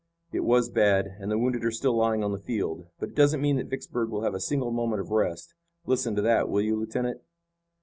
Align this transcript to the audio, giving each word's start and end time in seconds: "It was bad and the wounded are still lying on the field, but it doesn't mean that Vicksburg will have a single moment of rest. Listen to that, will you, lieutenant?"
"It 0.31 0.39
was 0.39 0.67
bad 0.71 1.05
and 1.19 1.29
the 1.29 1.37
wounded 1.37 1.63
are 1.63 1.69
still 1.69 1.95
lying 1.95 2.23
on 2.23 2.31
the 2.31 2.39
field, 2.39 2.87
but 2.97 3.09
it 3.09 3.15
doesn't 3.15 3.39
mean 3.39 3.57
that 3.57 3.67
Vicksburg 3.69 4.09
will 4.09 4.23
have 4.23 4.33
a 4.33 4.39
single 4.39 4.71
moment 4.71 4.99
of 4.99 5.11
rest. 5.11 5.53
Listen 5.85 6.15
to 6.15 6.23
that, 6.23 6.49
will 6.49 6.63
you, 6.63 6.75
lieutenant?" 6.75 7.21